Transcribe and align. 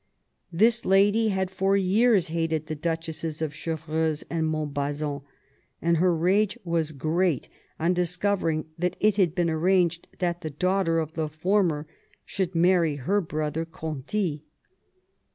This 0.51 0.83
lady 0.83 1.27
had 1.27 1.51
for 1.51 1.77
years 1.77 2.29
hated 2.29 2.65
the 2.65 2.73
Duchesses 2.73 3.39
of 3.39 3.53
Chevreuse 3.53 4.23
and 4.31 4.47
Montbazon, 4.47 5.21
and 5.79 5.97
her 5.97 6.15
rage 6.17 6.57
was 6.63 6.91
great 6.91 7.49
on 7.79 7.93
discovering 7.93 8.65
that 8.79 8.95
it 8.99 9.17
had 9.17 9.35
been 9.35 9.51
arranged 9.51 10.07
that 10.17 10.41
the 10.41 10.49
daughter 10.49 10.97
of 10.97 11.13
the 11.13 11.29
former 11.29 11.85
should 12.25 12.55
marry 12.55 12.95
her 12.95 13.21
brother 13.21 13.63
Conti. 13.63 14.43